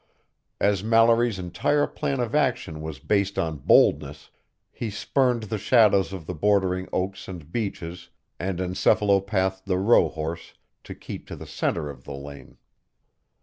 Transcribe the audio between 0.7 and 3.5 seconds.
Mallory's entire plan of action was based